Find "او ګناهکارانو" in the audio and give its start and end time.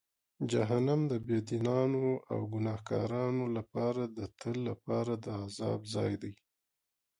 2.31-3.45